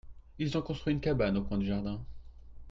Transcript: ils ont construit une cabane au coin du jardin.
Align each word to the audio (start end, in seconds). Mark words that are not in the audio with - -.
ils 0.39 0.57
ont 0.57 0.63
construit 0.63 0.95
une 0.95 0.99
cabane 0.99 1.37
au 1.37 1.43
coin 1.43 1.59
du 1.59 1.67
jardin. 1.67 2.03